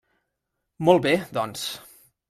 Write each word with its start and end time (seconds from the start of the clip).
Molt 0.89 1.05
bé, 1.05 1.13
doncs. 1.39 1.71